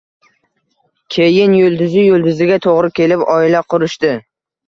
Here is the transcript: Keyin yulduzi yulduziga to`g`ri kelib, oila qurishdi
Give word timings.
Keyin 1.15 1.53
yulduzi 1.57 2.05
yulduziga 2.07 2.57
to`g`ri 2.65 2.91
kelib, 3.01 3.27
oila 3.37 3.63
qurishdi 3.75 4.15